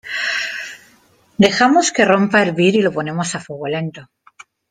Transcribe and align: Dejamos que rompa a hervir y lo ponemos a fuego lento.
Dejamos 1.43 1.87
que 1.95 2.03
rompa 2.13 2.35
a 2.39 2.41
hervir 2.43 2.73
y 2.75 2.81
lo 2.81 2.91
ponemos 2.97 3.35
a 3.35 3.39
fuego 3.39 3.67
lento. 3.75 4.09